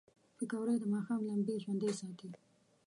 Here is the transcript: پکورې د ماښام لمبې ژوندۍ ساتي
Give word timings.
پکورې 0.37 0.75
د 0.79 0.83
ماښام 0.93 1.21
لمبې 1.29 1.55
ژوندۍ 1.63 1.91
ساتي 1.99 2.29